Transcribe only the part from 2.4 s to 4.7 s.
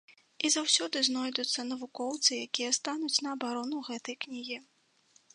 якія стануць на абарону гэтай кнігі.